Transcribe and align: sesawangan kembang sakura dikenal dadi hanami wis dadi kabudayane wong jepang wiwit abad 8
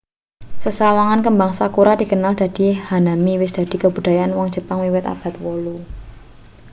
sesawangan 0.63 1.19
kembang 1.25 1.51
sakura 1.59 1.93
dikenal 2.01 2.33
dadi 2.41 2.67
hanami 2.89 3.33
wis 3.41 3.51
dadi 3.57 3.75
kabudayane 3.83 4.33
wong 4.37 4.47
jepang 4.55 4.79
wiwit 4.83 5.05
abad 5.13 5.33
8 5.41 5.85